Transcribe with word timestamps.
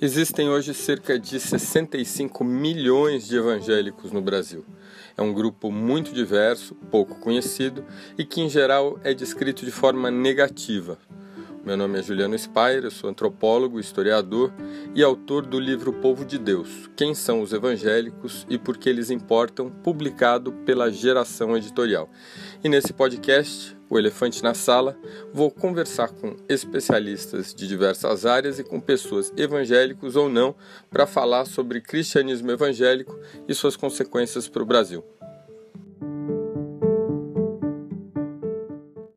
Existem 0.00 0.48
hoje 0.48 0.72
cerca 0.74 1.18
de 1.18 1.40
65 1.40 2.44
milhões 2.44 3.26
de 3.26 3.36
evangélicos 3.36 4.12
no 4.12 4.22
Brasil. 4.22 4.64
É 5.16 5.22
um 5.22 5.34
grupo 5.34 5.72
muito 5.72 6.14
diverso, 6.14 6.76
pouco 6.88 7.16
conhecido 7.16 7.84
e 8.16 8.24
que, 8.24 8.40
em 8.40 8.48
geral, 8.48 9.00
é 9.02 9.12
descrito 9.12 9.64
de 9.64 9.72
forma 9.72 10.08
negativa. 10.08 10.98
Meu 11.68 11.76
nome 11.76 11.98
é 11.98 12.02
Juliano 12.02 12.38
Spayer, 12.38 12.84
eu 12.84 12.90
sou 12.90 13.10
antropólogo, 13.10 13.78
historiador 13.78 14.50
e 14.94 15.02
autor 15.02 15.44
do 15.44 15.60
livro 15.60 15.92
Povo 15.92 16.24
de 16.24 16.38
Deus: 16.38 16.88
Quem 16.96 17.14
são 17.14 17.42
os 17.42 17.52
evangélicos 17.52 18.46
e 18.48 18.56
por 18.56 18.78
que 18.78 18.88
eles 18.88 19.10
importam, 19.10 19.68
publicado 19.68 20.50
pela 20.64 20.90
Geração 20.90 21.54
Editorial. 21.54 22.08
E 22.64 22.70
nesse 22.70 22.94
podcast 22.94 23.76
o 23.90 23.98
Elefante 23.98 24.42
na 24.42 24.54
Sala, 24.54 24.96
vou 25.30 25.50
conversar 25.50 26.08
com 26.08 26.36
especialistas 26.48 27.54
de 27.54 27.68
diversas 27.68 28.24
áreas 28.24 28.58
e 28.58 28.64
com 28.64 28.80
pessoas 28.80 29.30
evangélicos 29.36 30.16
ou 30.16 30.30
não 30.30 30.54
para 30.88 31.06
falar 31.06 31.44
sobre 31.44 31.82
cristianismo 31.82 32.50
evangélico 32.50 33.14
e 33.46 33.54
suas 33.54 33.76
consequências 33.76 34.48
para 34.48 34.62
o 34.62 34.66
Brasil. 34.66 35.04